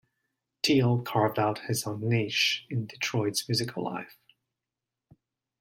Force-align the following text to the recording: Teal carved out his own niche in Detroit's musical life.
Teal 0.63 1.03
carved 1.03 1.37
out 1.37 1.59
his 1.67 1.85
own 1.85 2.09
niche 2.09 2.65
in 2.71 2.87
Detroit's 2.87 3.47
musical 3.47 3.83
life. 3.83 4.17